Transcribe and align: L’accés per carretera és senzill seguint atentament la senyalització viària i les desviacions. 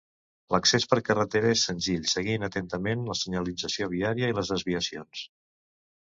L’accés 0.53 0.85
per 0.93 0.97
carretera 1.09 1.49
és 1.57 1.65
senzill 1.67 2.07
seguint 2.13 2.47
atentament 2.47 3.03
la 3.09 3.17
senyalització 3.19 3.89
viària 3.91 4.31
i 4.33 4.37
les 4.39 4.51
desviacions. 4.55 5.23